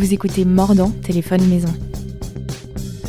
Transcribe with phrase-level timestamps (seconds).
[0.00, 1.68] Vous écoutez Mordant, téléphone maison.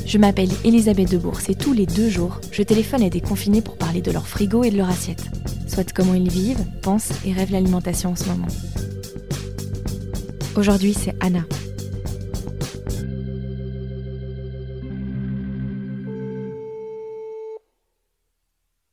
[0.06, 3.78] Je m'appelle Elisabeth Debourse et tous les deux jours, je téléphone à des confinés pour
[3.78, 5.24] parler de leur frigo et de leur assiette.
[5.70, 8.48] Soit comment ils vivent, pensent et rêvent l'alimentation en ce moment.
[10.58, 11.46] Aujourd'hui, c'est Anna.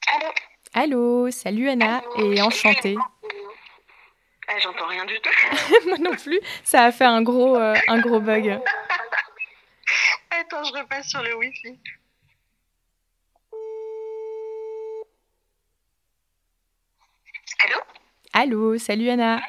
[0.06, 0.28] Allô?
[0.72, 2.94] Allô, salut Anna Allô et enchantée.
[4.62, 5.30] J'entends rien du tout.
[5.86, 8.60] Moi non plus, ça a fait un gros, euh, un gros bug.
[10.30, 11.78] Attends, je repasse sur le Wi-Fi.
[17.64, 17.80] Allô?
[18.32, 19.40] Allô, salut Anna.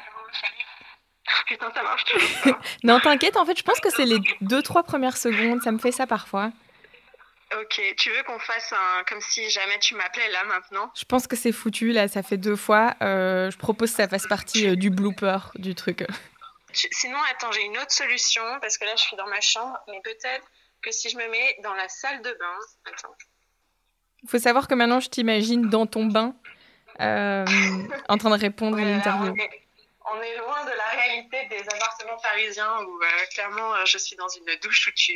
[1.28, 2.60] Ah, Putain, ça marche toujours pas.
[2.84, 5.78] Non, t'inquiète, en fait, je pense que c'est les deux, trois premières secondes, ça me
[5.78, 6.50] fait ça parfois.
[7.58, 9.04] Ok, tu veux qu'on fasse un...
[9.04, 10.90] comme si jamais tu m'appelais là maintenant?
[10.96, 12.94] Je pense que c'est foutu, là, ça fait deux fois.
[13.02, 16.04] Euh, je propose que ça fasse partie euh, du blooper du truc.
[16.72, 20.00] Sinon, attends, j'ai une autre solution parce que là, je suis dans ma chambre, mais
[20.04, 20.46] peut-être
[20.82, 22.56] que si je me mets dans la salle de bain...
[22.92, 23.14] Attends.
[24.28, 26.34] Faut savoir que maintenant, je t'imagine dans ton bain,
[27.00, 27.44] euh,
[28.08, 29.34] en train de répondre à Voilà, l'interview.
[30.12, 30.70] on est loin de
[31.30, 35.14] des appartements parisiens où euh, clairement euh, je suis dans une douche où tu,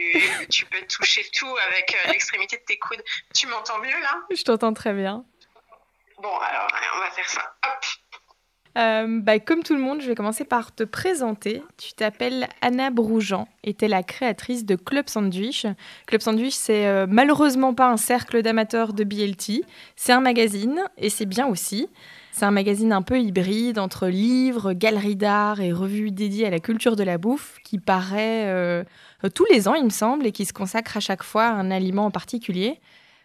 [0.50, 3.02] tu peux toucher tout avec euh, l'extrémité de tes coudes.
[3.34, 4.20] Tu m'entends mieux là?
[4.30, 5.24] Je t'entends très bien.
[6.18, 7.54] Bon alors on va faire ça.
[7.66, 7.84] Hop.
[8.76, 11.62] Euh, bah, comme tout le monde, je vais commencer par te présenter.
[11.76, 15.66] Tu t'appelles Anna Brougeant et tu es la créatrice de Club Sandwich.
[16.06, 19.64] Club Sandwich, c'est euh, malheureusement pas un cercle d'amateurs de BLT,
[19.96, 21.88] c'est un magazine et c'est bien aussi.
[22.36, 26.58] C'est un magazine un peu hybride entre livres, galeries d'art et revues dédiées à la
[26.58, 28.82] culture de la bouffe qui paraît euh,
[29.36, 31.70] tous les ans, il me semble, et qui se consacre à chaque fois à un
[31.70, 32.80] aliment en particulier.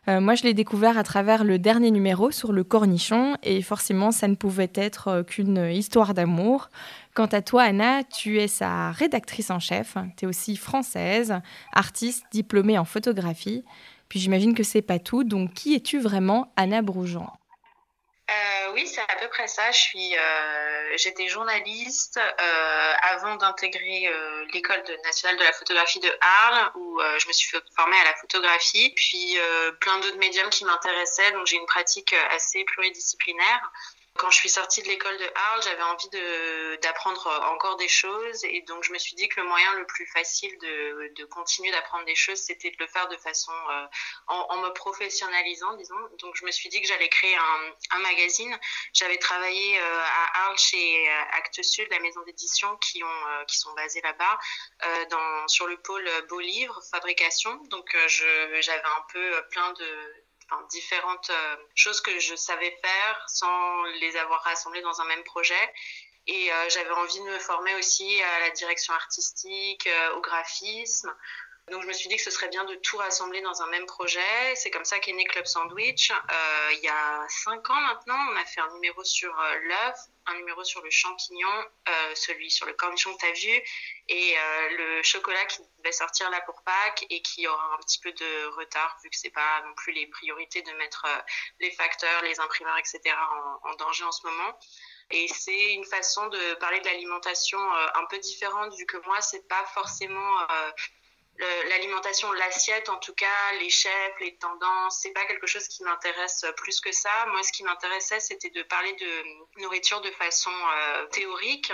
[0.08, 4.12] Euh, moi, je l'ai découvert à travers le dernier numéro sur le cornichon et forcément,
[4.12, 6.70] ça ne pouvait être euh, qu'une histoire d'amour.
[7.16, 9.98] Quant à toi, Anna, tu es sa rédactrice en chef.
[10.18, 11.34] Tu es aussi française,
[11.74, 13.64] artiste diplômée en photographie.
[14.08, 15.24] Puis j'imagine que c'est pas tout.
[15.24, 17.34] Donc, qui es-tu vraiment, Anna Brougeant
[18.74, 19.72] oui, c'est à peu près ça.
[19.72, 26.12] Je suis, euh, j'étais journaliste euh, avant d'intégrer euh, l'école nationale de la photographie de
[26.22, 29.38] Arles, où je me suis formée à la photographie, puis
[29.80, 31.32] plein d'autres médiums qui m'intéressaient.
[31.32, 33.72] Donc j'ai une pratique assez pluridisciplinaire.
[34.20, 36.10] Quand je suis sortie de l'école de Arles, j'avais envie
[36.82, 40.06] d'apprendre encore des choses, et donc je me suis dit que le moyen le plus
[40.08, 43.86] facile de, continuer d'apprendre des choses, c'était de le faire de façon euh,
[44.28, 45.96] en, me professionnalisant, disons.
[46.20, 47.34] Donc je me suis dit que j'allais créer
[47.92, 48.60] un, magazine.
[48.94, 53.58] J'avais travaillé euh, à Arles chez euh, Actes Sud, la maison d'édition, qui ont qui
[53.58, 54.38] sont basés là-bas,
[55.48, 57.56] sur le pôle beaux livres, fabrication.
[57.70, 57.96] Donc
[58.60, 60.26] j'avais un peu plein de
[60.70, 65.74] différentes euh, choses que je savais faire sans les avoir rassemblées dans un même projet.
[66.28, 71.12] Et euh, j'avais envie de me former aussi à la direction artistique, euh, au graphisme.
[71.72, 73.86] Donc je me suis dit que ce serait bien de tout rassembler dans un même
[73.86, 74.56] projet.
[74.56, 76.12] C'est comme ça qu'est né Club Sandwich.
[76.12, 79.98] Euh, il y a cinq ans maintenant, on a fait un numéro sur euh, l'œuf,
[80.26, 81.48] un numéro sur le champignon,
[81.88, 83.64] euh, celui sur le cornichon que tu as vu,
[84.08, 84.36] et
[84.78, 88.46] le chocolat qui devait sortir là pour Pâques et qui aura un petit peu de
[88.58, 91.06] retard vu que c'est pas non plus les priorités de mettre
[91.60, 93.00] les facteurs, les imprimeurs, etc.
[93.64, 94.60] en, en danger en ce moment.
[95.12, 97.60] Et c'est une façon de parler de l'alimentation
[97.96, 100.48] un peu différente vu que moi c'est pas forcément
[101.70, 106.46] l'alimentation, l'assiette en tout cas, les chefs, les tendances, c'est pas quelque chose qui m'intéresse
[106.58, 107.26] plus que ça.
[107.28, 111.72] Moi, ce qui m'intéressait, c'était de parler de nourriture de façon euh, théorique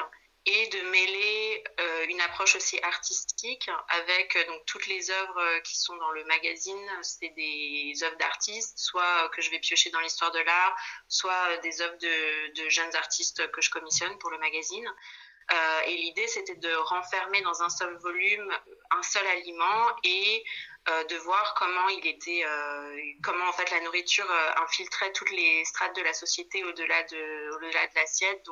[0.48, 5.76] et de mêler euh, une approche aussi artistique avec euh, donc toutes les œuvres qui
[5.76, 6.90] sont dans le magazine.
[7.02, 10.76] C'est des œuvres d'artistes, soit que je vais piocher dans l'histoire de l'art,
[11.08, 14.88] soit des œuvres de jeunes artistes que je commissionne pour le magazine.
[15.52, 18.52] Euh, et l'idée, c'était de renfermer dans un seul volume
[18.92, 20.44] un seul aliment et
[20.90, 24.30] euh, de voir comment il était, euh, comment en fait la nourriture
[24.64, 28.44] infiltrait toutes les strates de la société au-delà de, au-delà de l'assiette.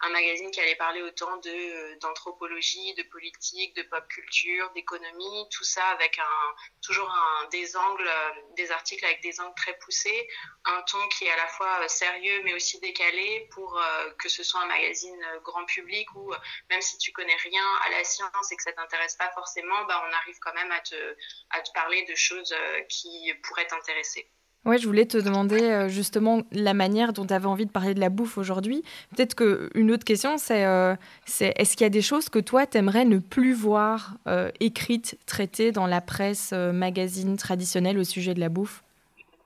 [0.00, 5.48] Un magazine qui allait parler autant de euh, d'anthropologie, de politique, de pop culture, d'économie,
[5.50, 9.76] tout ça avec un toujours un des angles, euh, des articles avec des angles très
[9.78, 10.28] poussés,
[10.64, 13.80] un ton qui est à la fois euh, sérieux mais aussi décalé pour
[14.18, 16.36] que ce soit un magazine grand public euh,
[16.70, 20.04] même si tu connais rien à la science et que ça t'intéresse pas forcément, bah
[20.08, 21.16] on arrive quand même à te
[21.50, 22.54] à te parler de choses
[22.88, 24.30] qui pourraient t'intéresser.
[24.66, 27.94] Ouais, je voulais te demander euh, justement la manière dont tu avais envie de parler
[27.94, 28.82] de la bouffe aujourd'hui.
[29.14, 32.66] Peut-être qu'une autre question, c'est euh, c'est est-ce qu'il y a des choses que toi,
[32.66, 38.40] t'aimerais ne plus voir euh, écrites, traitées dans la presse, magazine traditionnelle au sujet de
[38.40, 38.82] la bouffe?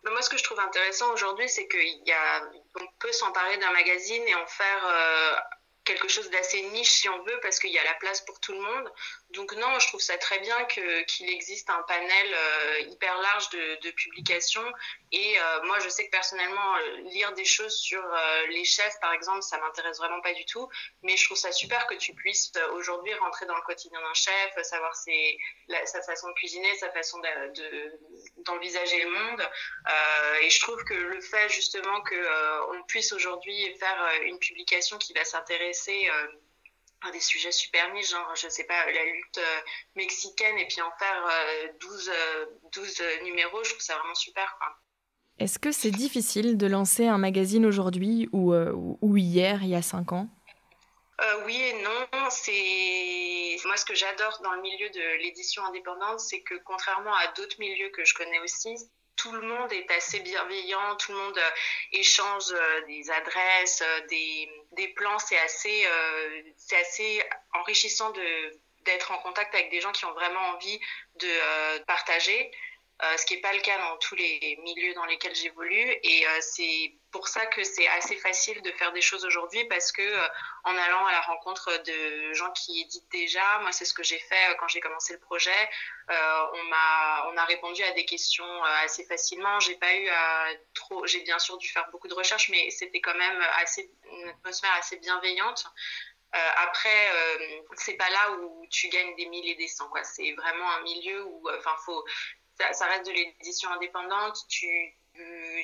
[0.05, 4.35] Mais moi, ce que je trouve intéressant aujourd'hui, c'est qu'on peut s'emparer d'un magazine et
[4.35, 5.45] en faire
[5.85, 8.53] quelque chose d'assez niche si on veut parce qu'il y a la place pour tout
[8.53, 8.91] le monde.
[9.31, 13.91] Donc non, je trouve ça très bien qu'il existe un panel euh, hyper large de,
[13.93, 14.73] publications.
[15.13, 18.03] Et euh, moi, je sais que personnellement, euh, lire des choses sur
[18.49, 20.69] les chefs, par exemple, ça m'intéresse vraiment pas du tout.
[21.03, 24.63] Mais je trouve ça super que tu puisses aujourd'hui rentrer dans le quotidien d'un chef,
[24.63, 27.21] savoir sa façon de cuisiner, sa façon
[28.39, 29.49] d'envisager le monde.
[30.43, 35.13] et je trouve que le fait justement que on puisse aujourd'hui faire une publication qui
[35.13, 36.09] va s'intéresser
[37.03, 39.61] à des sujets super niches, genre, je sais pas, la lutte euh,
[39.97, 41.29] mexicaine, et puis en faire
[41.81, 44.69] 12, euh, 12 euh, numéros, je trouve ça vraiment super, quoi.
[45.39, 49.81] Est-ce que c'est difficile de lancer un magazine aujourd'hui ou, ou hier, il y a
[49.81, 50.29] 5 ans?
[51.47, 52.07] Oui et non.
[52.29, 57.29] C'est moi ce que j'adore dans le milieu de l'édition indépendante, c'est que contrairement à
[57.33, 58.77] d'autres milieux que je connais aussi,
[59.21, 61.51] tout le monde est assez bienveillant, tout le monde euh,
[61.93, 65.19] échange euh, des adresses, euh, des, plans.
[65.19, 67.23] C'est assez,
[67.53, 68.13] enrichissant
[68.85, 70.81] d'être en contact avec des gens qui ont vraiment envie
[71.17, 72.51] de partager.
[73.03, 75.97] Euh, ce qui n'est pas le cas dans tous les milieux dans lesquels j'évolue.
[76.03, 79.91] Et euh, c'est pour ça que c'est assez facile de faire des choses aujourd'hui parce
[79.91, 80.29] que euh,
[80.65, 84.19] en allant à la rencontre de gens qui éditent déjà, moi c'est ce que j'ai
[84.19, 85.71] fait quand j'ai commencé le projet.
[86.09, 89.61] on m'a on a répondu à des questions assez facilement.
[89.61, 93.01] J'ai pas eu à trop, j'ai bien sûr dû faire beaucoup de recherches, mais c'était
[93.01, 95.65] quand même assez une atmosphère assez bienveillante.
[96.33, 99.91] Après, euh, c'est pas là où tu gagnes des milliers et des cents.
[100.05, 102.05] C'est vraiment un milieu où, enfin, faut,
[102.73, 104.37] ça, reste de l'édition indépendante.
[104.49, 104.67] Tu,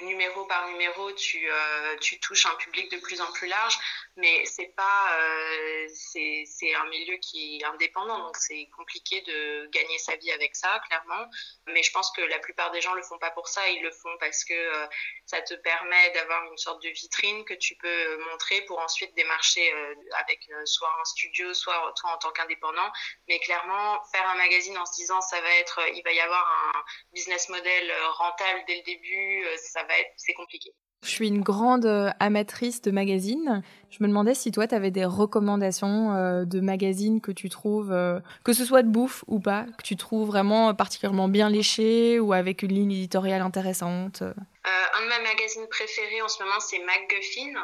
[0.03, 3.79] numéro par numéro, tu, euh, tu touches un public de plus en plus large,
[4.17, 9.99] mais c'est pas, euh, c'est un milieu qui est indépendant, donc c'est compliqué de gagner
[9.99, 11.27] sa vie avec ça, clairement.
[11.67, 13.91] Mais je pense que la plupart des gens le font pas pour ça, ils le
[13.91, 14.87] font parce que euh,
[15.27, 19.73] ça te permet d'avoir une sorte de vitrine que tu peux montrer pour ensuite démarcher
[20.21, 22.91] avec soit un studio, soit toi en tant qu'indépendant.
[23.29, 26.47] Mais clairement, faire un magazine en se disant ça va être, il va y avoir
[26.75, 30.73] un business model rentable dès le début, ça va être, c'est compliqué.
[31.07, 33.63] Je suis une grande euh, amatrice de magazines.
[33.91, 37.93] Je me demandais si toi, tu avais des recommandations euh, de magazines que tu trouves,
[37.93, 42.19] euh, que ce soit de bouffe ou pas, que tu trouves vraiment particulièrement bien léchés
[42.19, 44.23] ou avec une ligne éditoriale intéressante.
[44.23, 47.55] un de mes magazines préférés en ce moment, c'est MacGuffin,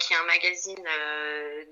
[0.00, 0.84] qui est un magazine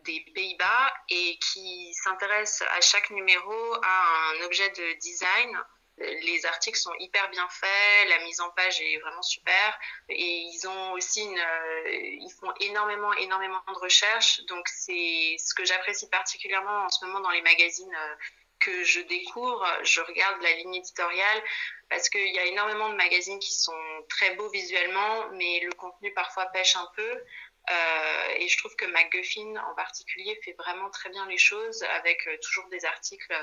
[0.04, 5.58] des Pays-Bas et qui s'intéresse à chaque numéro à un objet de design
[5.98, 9.78] les articles sont hyper bien faits, la mise en page est vraiment super.
[10.08, 14.44] Et ils ont aussi une, euh, ils font énormément énormément de recherches.
[14.46, 18.14] Donc c'est ce que j'apprécie particulièrement en ce moment dans les magazines euh,
[18.58, 21.42] que je découvre, je regarde la ligne éditoriale
[21.90, 26.12] parce qu'il y a énormément de magazines qui sont très beaux visuellement mais le contenu
[26.14, 27.24] parfois pêche un peu.
[27.70, 32.28] Euh, et je trouve que MacGuffin en particulier fait vraiment très bien les choses avec
[32.42, 33.34] toujours des articles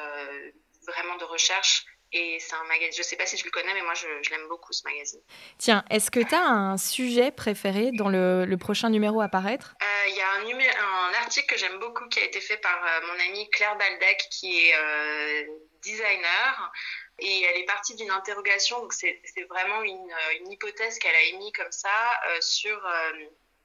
[0.88, 3.82] vraiment de recherche et c'est un magazine, je sais pas si tu le connais, mais
[3.84, 5.22] moi je, l'aime beaucoup ce magazine.
[5.58, 9.76] Tiens, est-ce que tu as un sujet préféré dans le, le prochain numéro à paraître?
[9.82, 12.84] Euh, Il y a un, un article que j'aime beaucoup qui a été fait par
[12.84, 15.44] euh, mon amie Claire Baldec qui est euh,
[15.82, 16.72] designer.
[17.20, 21.52] Et elle est partie d'une interrogation, donc c'est vraiment une, une hypothèse qu'elle a émise
[21.56, 21.90] comme ça
[22.40, 22.82] sur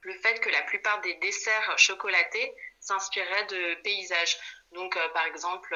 [0.01, 2.53] le fait que la plupart des desserts chocolatés
[2.87, 4.37] s'inspiraient de paysages.
[4.71, 5.75] Donc, par exemple,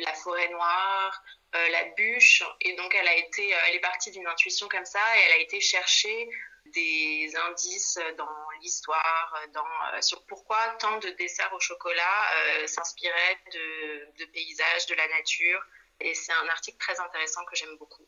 [0.00, 1.22] la forêt noire,
[1.56, 2.44] euh, la bûche.
[2.60, 5.32] Et donc, elle a été, euh, elle est partie d'une intuition comme ça et elle
[5.32, 6.28] a été chercher
[6.66, 8.28] des indices dans
[8.62, 12.02] l'histoire, dans sur pourquoi tant de desserts au chocolat
[12.36, 15.60] euh, s'inspiraient de, paysages, de la nature.
[16.00, 18.06] Et c'est un article très intéressant que j'aime beaucoup.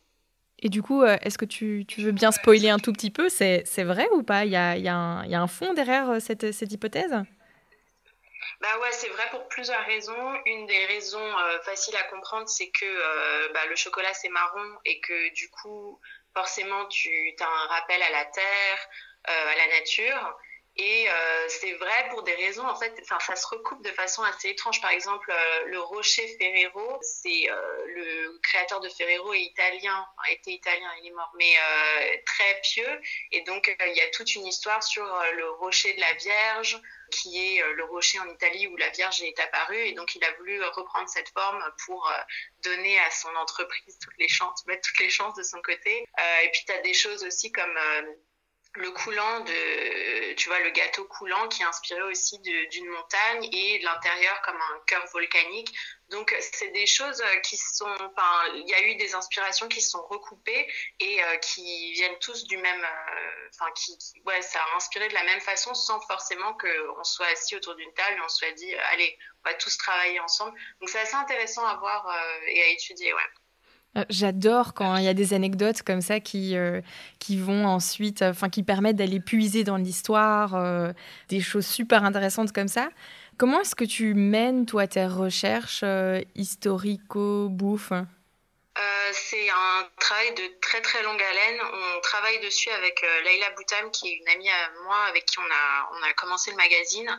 [0.60, 3.28] Et du coup, est-ce que tu, tu, veux bien spoiler un tout petit peu?
[3.28, 4.44] C'est vrai ou pas?
[4.44, 7.12] Il y a, y, y a, un fond derrière cette, cette hypothèse?
[8.60, 10.34] Bah ouais, c'est vrai pour plusieurs raisons.
[10.46, 14.78] Une des raisons euh, faciles à comprendre, c'est que euh, bah, le chocolat c'est marron
[14.84, 16.00] et que du coup,
[16.34, 18.88] forcément, tu as un rappel à la terre,
[19.28, 20.36] euh, à la nature.
[20.76, 24.48] Et euh, c'est vrai pour des raisons, en fait, ça se recoupe de façon assez
[24.48, 24.80] étrange.
[24.80, 30.52] Par exemple, euh, le rocher Ferrero, c'est euh, le créateur de Ferrero est italien, été
[30.52, 31.54] italien, il est mort, mais
[32.24, 33.00] très pieux.
[33.32, 37.56] Et donc, il y a toute une histoire sur le rocher de la Vierge, qui
[37.58, 39.88] est le rocher en Italie où la Vierge est apparue.
[39.88, 42.10] Et donc, il a voulu reprendre cette forme pour
[42.62, 46.06] donner à son entreprise toutes les chances, mettre toutes les chances de son côté.
[46.44, 47.78] et puis, tu as des choses aussi comme
[48.74, 53.78] le coulant de, tu vois, le gâteau coulant qui est inspiré aussi d'une montagne et
[53.80, 55.74] l'intérieur comme un cœur volcanique.
[56.08, 60.02] Donc, c'est des choses qui sont, enfin, il y a eu des inspirations qui sont
[60.06, 65.08] recoupées et euh, qui viennent tous du même, euh, enfin, qui, ouais, ça a inspiré
[65.08, 68.52] de la même façon sans forcément qu'on soit assis autour d'une table et on soit
[68.52, 70.58] dit, allez, on va tous travailler ensemble.
[70.80, 73.30] Donc, c'est assez intéressant à voir euh, et à étudier, ouais.
[73.96, 76.80] Euh, j'adore quand il y a des anecdotes comme ça qui, euh,
[77.18, 80.92] qui vont ensuite, enfin qui permettent d'aller puiser dans l'histoire, euh,
[81.28, 82.88] des choses super intéressantes comme ça.
[83.36, 85.84] Comment est-ce que tu mènes, toi, tes recherches
[86.34, 87.92] historico-bouffe
[89.14, 91.60] c'est un travail de très très longue haleine.
[91.60, 95.42] On travaille dessus avec Leila Boutam, qui est une amie à moi avec qui on
[95.42, 97.18] a, on a commencé le magazine.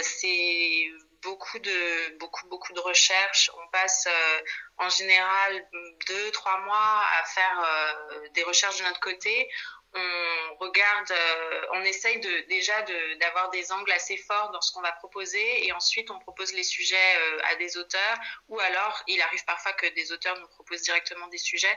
[0.00, 0.88] c'est
[1.22, 3.50] beaucoup de beaucoup beaucoup de recherches.
[3.62, 4.40] On passe euh,
[4.78, 5.68] en général
[6.06, 9.50] deux trois mois à faire euh, des recherches de notre côté.
[9.92, 12.80] On regarde, euh, on essaye de, déjà
[13.18, 16.62] d'avoir des angles assez forts dans ce qu'on va proposer et ensuite on propose les
[16.62, 18.16] sujets à des auteurs
[18.48, 21.76] ou alors il arrive parfois que des auteurs nous proposent directement des sujets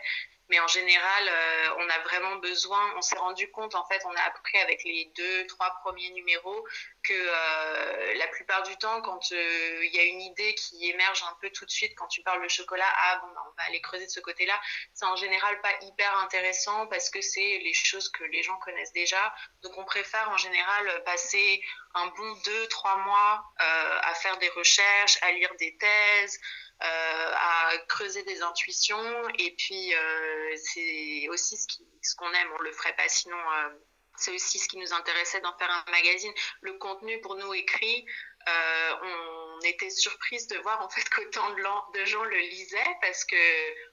[0.49, 4.15] mais en général, euh, on a vraiment besoin, on s'est rendu compte, en fait, on
[4.15, 6.67] a appris avec les deux, trois premiers numéros
[7.01, 11.23] que euh, la plupart du temps, quand euh, il y a une idée qui émerge
[11.23, 13.67] un peu tout de suite, quand tu parles de chocolat, ah bon, bah, on va
[13.67, 14.59] aller creuser de ce côté-là,
[14.93, 18.93] c'est en général pas hyper intéressant parce que c'est les choses que les gens connaissent
[18.93, 19.33] déjà.
[19.61, 25.17] Donc on préfère en général passer un bon deux, trois mois à faire des recherches,
[25.21, 26.39] à lire des thèses,
[26.83, 29.29] à creuser des intuitions.
[29.39, 32.49] Et puis, euh, c'est aussi ce qu'on aime.
[32.59, 33.69] On le ferait pas sinon euh,
[34.17, 36.31] c'est aussi ce qui nous intéressait d'en faire un magazine.
[36.61, 42.05] Le contenu pour nous écrit, euh, on était surprise de voir en fait qu'autant de
[42.05, 43.35] gens le lisaient parce que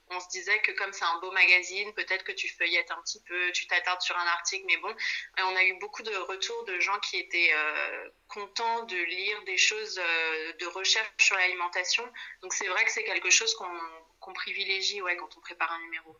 [0.09, 3.21] on se disait que comme c'est un beau magazine, peut-être que tu feuillettes un petit
[3.23, 4.93] peu, tu t'attardes sur un article, mais bon,
[5.39, 9.57] on a eu beaucoup de retours de gens qui étaient euh, contents de lire des
[9.57, 12.03] choses euh, de recherche sur l'alimentation.
[12.41, 16.17] Donc c'est vrai que c'est quelque chose qu'on privilégie ouais, quand on prépare un numéro.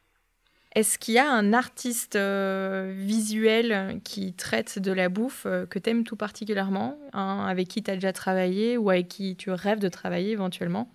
[0.74, 5.80] Est-ce qu'il y a un artiste euh, visuel qui traite de la bouffe euh, que
[5.80, 9.80] tu aimes tout particulièrement, avec qui tu as déjà travaillé ou avec qui tu rêves
[9.80, 10.90] de travailler éventuellement?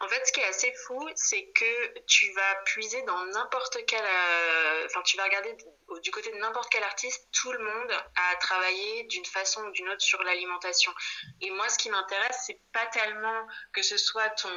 [0.00, 4.02] En fait, ce qui est assez fou, c'est que tu vas puiser dans n'importe quel.
[4.02, 5.56] Euh, enfin, tu vas regarder
[5.98, 9.88] du côté de n'importe quel artiste, tout le monde a travaillé d'une façon ou d'une
[9.88, 10.92] autre sur l'alimentation.
[11.40, 14.48] Et moi, ce qui m'intéresse, c'est pas tellement que ce soit ton,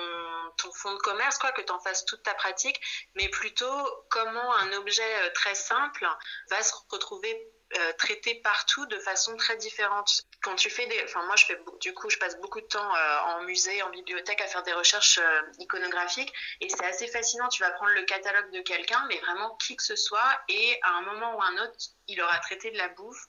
[0.75, 2.79] fonds de commerce, quoi, que tu en fasses toute ta pratique,
[3.15, 6.07] mais plutôt comment un objet euh, très simple
[6.49, 10.21] va se retrouver euh, traité partout de façon très différente.
[10.41, 12.95] Quand tu fais des, enfin moi je fais du coup je passe beaucoup de temps
[12.95, 17.47] euh, en musée, en bibliothèque à faire des recherches euh, iconographiques et c'est assez fascinant.
[17.49, 20.89] Tu vas prendre le catalogue de quelqu'un, mais vraiment qui que ce soit, et à
[20.97, 21.77] un moment ou un autre,
[22.07, 23.25] il aura traité de la bouffe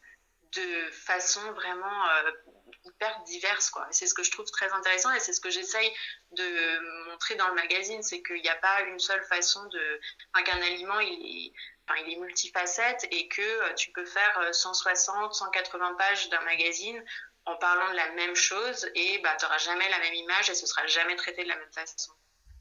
[0.52, 2.04] de façon vraiment
[2.84, 3.88] hyper diverse quoi.
[3.90, 5.90] C'est ce que je trouve très intéressant et c'est ce que j'essaye
[6.32, 10.00] de montrer dans le magazine, c'est qu'il n'y a pas une seule façon de,
[10.32, 11.52] enfin, qu'un aliment il
[12.06, 17.02] il est multifacette et que euh, tu peux faire 160, euh, 180 pages d'un magazine
[17.46, 20.54] en parlant de la même chose et bah, tu n'auras jamais la même image et
[20.54, 22.12] ce sera jamais traité de la même façon.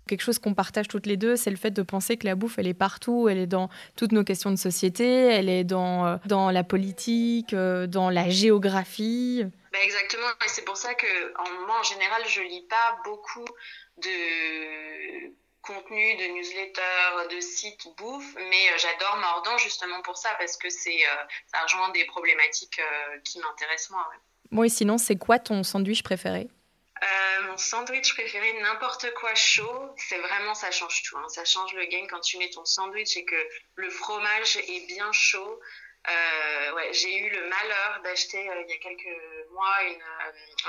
[0.08, 2.58] Quelque chose qu'on partage toutes les deux, c'est le fait de penser que la bouffe,
[2.58, 6.18] elle est partout, elle est dans toutes nos questions de société, elle est dans, euh,
[6.26, 9.46] dans la politique, dans la géographie.
[9.72, 11.34] Bah exactement, et c'est pour ça que
[11.66, 13.48] moi, en général, je lis pas beaucoup
[13.98, 15.32] de
[15.64, 20.70] contenu de newsletters, de sites bouffe, mais euh, j'adore Mordant justement pour ça, parce que
[20.70, 24.08] c'est euh, ça rejoint des problématiques euh, qui m'intéressent moi.
[24.52, 26.48] Bon, et sinon, c'est quoi ton sandwich préféré?
[27.48, 31.18] Mon sandwich préféré, n'importe quoi chaud, c'est vraiment ça change tout.
[31.18, 31.28] Hein.
[31.28, 33.36] Ça change le game quand tu mets ton sandwich et que
[33.76, 35.60] le fromage est bien chaud.
[36.08, 39.76] ouais, j'ai eu le malheur d'acheter il y a quelques mois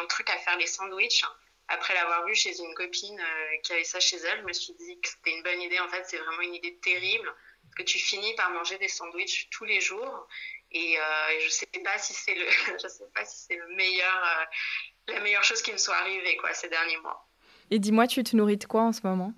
[0.02, 1.24] un truc à faire les sandwichs
[1.68, 4.74] après l'avoir vu chez une copine euh, qui avait ça chez elle, je me suis
[4.74, 5.80] dit que c'était une bonne idée.
[5.80, 7.32] En fait, c'est vraiment une idée terrible
[7.76, 10.28] que tu finis par manger des sandwichs tous les jours.
[10.70, 12.46] Et, euh, je sais pas si c'est le,
[12.82, 16.36] je sais pas si c'est le meilleur, euh, la meilleure chose qui me soit arrivée
[16.36, 17.26] quoi ces derniers mois.
[17.70, 19.32] Et dis-moi, tu te nourris de quoi en ce moment?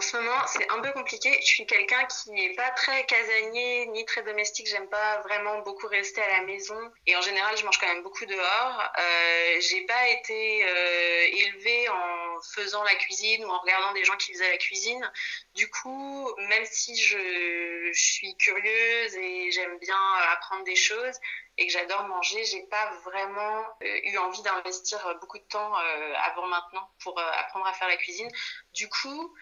[0.00, 1.30] En ce moment, c'est un peu compliqué.
[1.42, 4.66] Je suis quelqu'un qui n'est pas très casanier ni très domestique.
[4.66, 6.90] J'aime pas vraiment beaucoup rester à la maison.
[7.06, 8.92] Et en général, je mange quand même beaucoup dehors.
[8.98, 14.16] Euh, j'ai pas été euh, élevée en faisant la cuisine ou en regardant des gens
[14.16, 15.12] qui faisaient la cuisine.
[15.54, 20.00] Du coup, même si je, suis curieuse et j'aime bien
[20.32, 21.18] apprendre des choses,
[21.60, 26.14] et que j'adore manger, j'ai pas vraiment euh, eu envie d'investir beaucoup de temps euh,
[26.24, 28.30] avant maintenant pour euh, apprendre à faire la cuisine.
[28.72, 29.34] Du coup,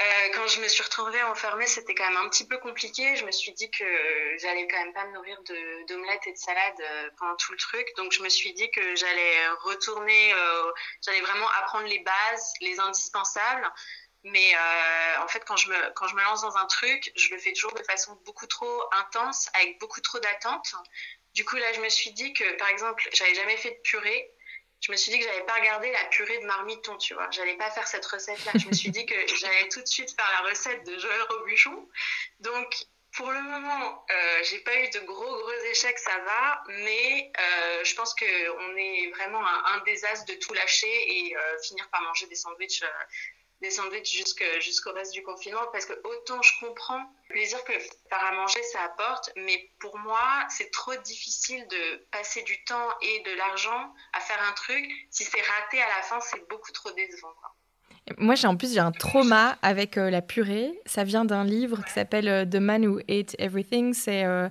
[0.00, 3.16] euh, quand je me suis retrouvée enfermée, c'était quand même un petit peu compliqué.
[3.16, 3.84] Je me suis dit que
[4.38, 5.38] j'allais quand même pas me nourrir
[5.88, 7.86] d'omelettes et de salade euh, pendant tout le truc.
[7.96, 10.72] Donc je me suis dit que j'allais retourner, euh,
[11.04, 13.70] j'allais vraiment apprendre les bases, les indispensables.
[14.22, 14.52] Mais
[15.18, 17.54] en fait, quand je, me, quand je me lance dans un truc, je le fais
[17.54, 20.74] toujours de façon beaucoup trop intense, avec beaucoup trop d'attentes.
[21.32, 24.30] Du coup, là, je me suis dit que, par exemple, j'avais jamais fait de purée
[24.80, 27.30] je me suis dit que j'allais pas regarder la purée de marmiton, tu vois.
[27.30, 28.52] J'allais pas faire cette recette-là.
[28.58, 31.88] Je me suis dit que j'allais tout de suite faire la recette de Joël Robuchon.
[32.40, 32.74] Donc,
[33.12, 37.84] pour le moment, euh, j'ai pas eu de gros gros échecs, ça va, mais euh,
[37.84, 42.00] je pense qu'on est vraiment un, un désastre de tout lâcher et euh, finir par
[42.02, 42.86] manger des sandwichs euh,
[43.60, 44.16] des sandwichs
[44.60, 48.62] jusqu'au reste du confinement parce que autant je comprends le plaisir que faire à manger
[48.72, 53.94] ça apporte, mais pour moi c'est trop difficile de passer du temps et de l'argent
[54.12, 54.84] à faire un truc.
[55.10, 57.34] Si c'est raté à la fin, c'est beaucoup trop décevant.
[58.18, 60.72] Moi, j'ai en plus j'ai un trauma avec euh, la purée.
[60.86, 63.94] Ça vient d'un livre qui s'appelle euh, The Man Who Ate Everything.
[63.94, 64.48] C'est euh,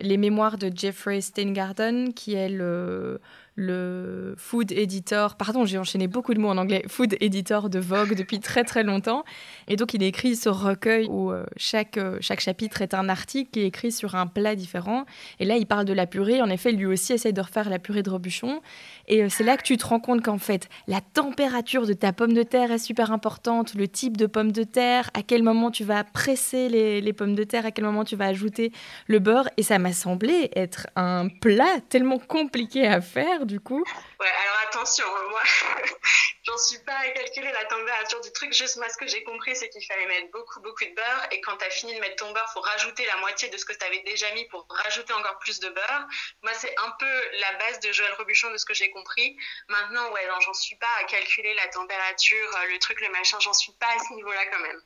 [0.00, 3.20] les mémoires de Jeffrey Steingarten, qui est le
[3.56, 8.14] le food editor, pardon, j'ai enchaîné beaucoup de mots en anglais, food editor de Vogue
[8.14, 9.24] depuis très très longtemps.
[9.66, 13.50] Et donc il écrit ce recueil où euh, chaque, euh, chaque chapitre est un article
[13.50, 15.06] qui est écrit sur un plat différent.
[15.40, 16.42] Et là, il parle de la purée.
[16.42, 18.60] En effet, lui aussi essaye de refaire la purée de Robuchon.
[19.08, 22.12] Et euh, c'est là que tu te rends compte qu'en fait, la température de ta
[22.12, 25.70] pomme de terre est super importante, le type de pomme de terre, à quel moment
[25.70, 28.70] tu vas presser les, les pommes de terre, à quel moment tu vas ajouter
[29.06, 29.48] le beurre.
[29.56, 33.84] Et ça m'a semblé être un plat tellement compliqué à faire du coup
[34.20, 35.40] Ouais, alors attention, hein, moi,
[36.44, 38.52] j'en suis pas à calculer la température du truc.
[38.52, 41.28] Juste moi, ce que j'ai compris, c'est qu'il fallait mettre beaucoup, beaucoup de beurre.
[41.30, 43.64] Et quand tu as fini de mettre ton beurre, faut rajouter la moitié de ce
[43.64, 46.06] que tu avais déjà mis pour rajouter encore plus de beurre.
[46.42, 49.36] Moi, c'est un peu la base de Joël Robuchon de ce que j'ai compris.
[49.68, 53.38] Maintenant, ouais, j'en suis pas à calculer la température, euh, le truc, le machin.
[53.40, 54.80] J'en suis pas à ce niveau-là quand même.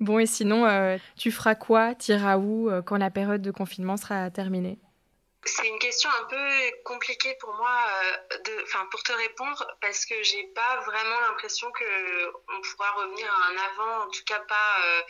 [0.00, 1.94] Bon, et sinon, euh, tu feras quoi?
[1.94, 2.70] T'iras où?
[2.70, 4.78] Euh, quand la période de confinement sera terminée?
[5.44, 10.04] C'est une question un peu compliquée pour moi, euh, de, enfin pour te répondre, parce
[10.04, 14.40] que j'ai pas vraiment l'impression que on pourra revenir à un avant, en tout cas
[14.40, 15.02] pas euh,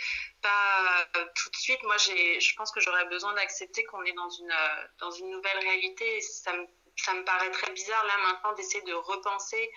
[0.42, 1.82] pas euh, tout de suite.
[1.84, 4.54] Moi, je pense que j'aurais besoin d'accepter qu'on est dans une
[4.98, 6.20] dans une nouvelle réalité.
[6.20, 6.66] ça me
[6.96, 9.70] ça me paraît très bizarre là maintenant d'essayer de repenser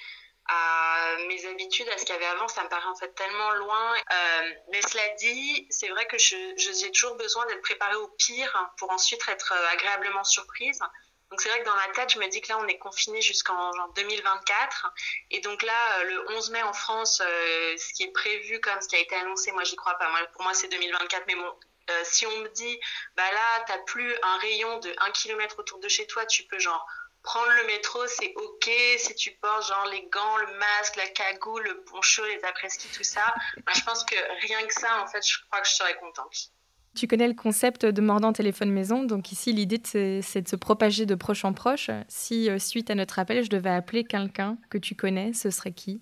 [0.47, 3.51] à mes habitudes, à ce qu'il y avait avant, ça me paraît en fait tellement
[3.51, 3.93] loin.
[3.95, 8.91] Euh, mais cela dit, c'est vrai que j'ai toujours besoin d'être préparée au pire pour
[8.91, 10.79] ensuite être euh, agréablement surprise.
[11.29, 13.21] Donc c'est vrai que dans ma tête, je me dis que là, on est confiné
[13.21, 14.93] jusqu'en 2024.
[15.31, 18.87] Et donc là, euh, le 11 mai en France, ce qui est prévu comme ce
[18.87, 20.11] qui a été annoncé, moi, j'y crois pas.
[20.33, 21.23] Pour moi, c'est 2024.
[21.27, 21.53] Mais bon,
[22.03, 22.79] si on me dit,
[23.15, 26.59] bah là, t'as plus un rayon de 1 km autour de chez toi, tu peux
[26.59, 26.85] genre
[27.23, 31.63] prendre le métro, c'est ok si tu portes genre les gants, le masque, la cagoule,
[31.63, 33.33] le poncho, les après-ski, tout ça.
[33.75, 34.15] je pense que
[34.47, 36.51] rien que ça, en fait, je crois que je serais contente.
[36.93, 41.05] Tu connais le concept de mordant téléphone maison, donc ici l'idée c'est de se propager
[41.05, 41.89] de proche en proche.
[42.09, 45.71] Si euh, suite à notre appel, je devais appeler quelqu'un que tu connais, ce serait
[45.71, 46.01] qui?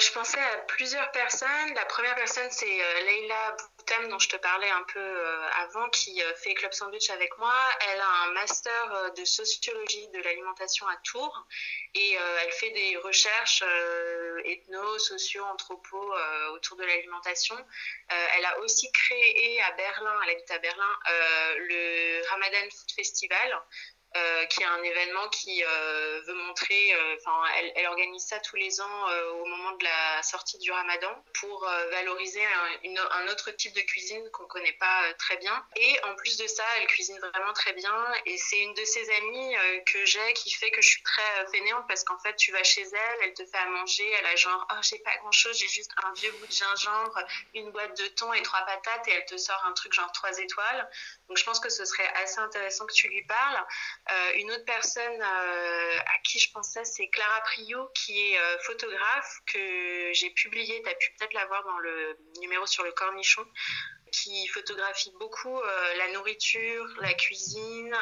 [0.00, 1.74] Je pensais à plusieurs personnes.
[1.74, 5.88] La première personne, c'est euh, Leila Boutem, dont je te parlais un peu euh, avant,
[5.90, 7.54] qui fait Club Sandwich avec moi.
[7.92, 11.46] Elle a un master de sociologie de l'alimentation à Tours
[11.94, 13.64] et elle fait des recherches
[14.44, 16.14] ethno, socio, anthropo
[16.52, 17.56] autour de l'alimentation.
[18.08, 20.98] elle a aussi créé à Berlin, elle habite à Berlin,
[21.56, 23.62] le Ramadan Food Festival.
[24.16, 27.44] Euh, qui est un événement qui euh, veut montrer, euh, enfin,
[27.76, 29.06] elle, organise ça tous les ans
[29.40, 34.28] au moment de la sortie du Ramadan pour valoriser un, un, autre type de cuisine
[34.32, 35.64] qu'on connaît pas très bien.
[35.76, 37.94] Et en plus de ça, elle cuisine vraiment très bien.
[38.26, 39.54] Et c'est une de ses amies
[39.86, 42.82] que j'ai qui fait que je suis très fainéante parce qu'en fait, tu vas chez
[42.82, 45.68] elle, elle te fait à manger, elle a genre, oh, j'ai pas grand chose, j'ai
[45.68, 47.18] juste un vieux bout de gingembre,
[47.54, 50.36] une boîte de thon et trois patates, et elle te sort un truc genre trois
[50.38, 50.90] étoiles.
[51.28, 53.66] Donc je pense que ce serait assez intéressant que tu lui parles.
[54.12, 58.58] Euh, une autre personne euh, à qui je pensais, c'est Clara Priot, qui est euh,
[58.60, 62.92] photographe, que j'ai publié, tu as pu peut-être la voir dans le numéro sur le
[62.92, 63.44] cornichon
[64.12, 65.62] qui photographie beaucoup
[65.96, 67.96] la nourriture, la cuisine,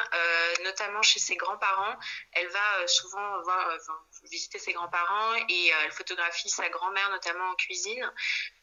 [0.64, 1.98] notamment chez ses grands-parents.
[2.32, 3.76] Elle va souvent voir,
[4.30, 8.10] visiter ses grands-parents et elle photographie sa grand-mère notamment en cuisine.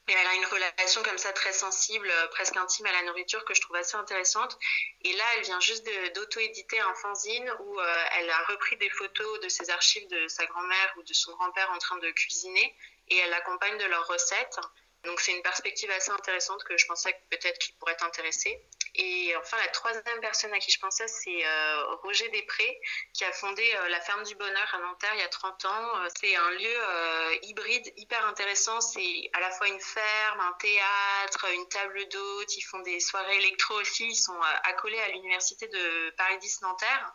[0.08, 3.44] Et elle a une relation comme ça très sensible, euh, presque intime à la nourriture
[3.46, 4.58] que je trouve assez intéressante.
[5.02, 9.40] Et là, elle vient juste d'auto-éditer un fanzine où euh, elle a repris des photos
[9.40, 12.76] de ses archives de sa grand-mère ou de son grand-père en train de cuisiner
[13.08, 14.60] et elle l'accompagne de leurs recettes.
[15.06, 18.62] Donc c'est une perspective assez intéressante que je pensais peut-être qu'il pourrait t'intéresser.
[18.98, 22.80] Et enfin, la troisième personne à qui je pensais, c'est euh, Roger Després,
[23.14, 25.98] qui a fondé euh, la Ferme du Bonheur à Nanterre il y a 30 ans.
[25.98, 28.80] Euh, c'est un lieu hybride hyper intéressant.
[28.80, 32.56] C'est à la fois une ferme, un théâtre, une table d'hôte.
[32.56, 34.08] Ils font des soirées électro aussi.
[34.08, 37.14] Ils sont accolés à l'université de Paris 10 Nanterre.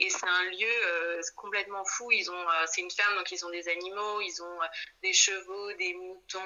[0.00, 2.10] Et c'est un lieu complètement fou.
[2.10, 4.58] Ils ont, c'est une ferme, donc ils ont des animaux, ils ont
[5.02, 6.40] des chevaux, des moutons,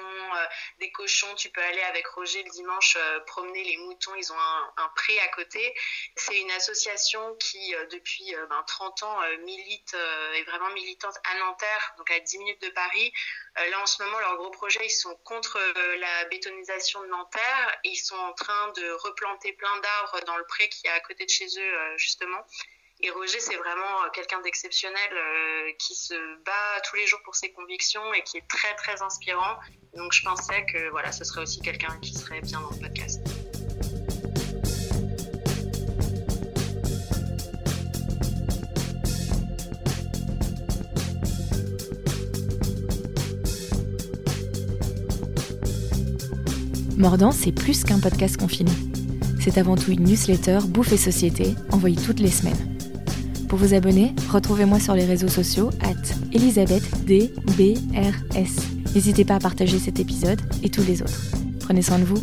[0.79, 1.33] des cochons.
[1.35, 4.15] Tu peux aller avec Roger le dimanche promener les moutons.
[4.15, 5.75] Ils ont un, pré à côté.
[6.15, 9.95] C'est une association qui, euh, depuis 30 euh, ben, ans, euh, milite,
[10.35, 13.13] est vraiment militante à Nanterre, donc à 10 minutes de Paris.
[13.55, 15.59] Là, en ce moment, leur gros projet, ils sont contre
[15.97, 20.67] la bétonisation de Nanterre ils sont en train de replanter plein d'arbres dans le pré
[20.69, 22.43] qui est à côté de chez eux, justement.
[23.05, 24.97] Et Roger, c'est vraiment quelqu'un d'exceptionnel
[25.77, 29.59] qui se bat tous les jours pour ses convictions et qui est très, très inspirant.
[29.95, 33.21] Donc, je pensais que voilà, ce serait aussi quelqu'un qui serait bien dans le podcast.
[46.97, 48.71] Mordant, c'est plus qu'un podcast confiné.
[49.39, 52.74] C'est avant tout une newsletter Bouffe et Société, envoyée toutes les semaines.
[53.47, 55.93] Pour vous abonner, retrouvez-moi sur les réseaux sociaux at
[56.33, 57.33] ElisabethDBRS.
[58.93, 61.21] N'hésitez pas à partager cet épisode et tous les autres.
[61.59, 62.21] Prenez soin de vous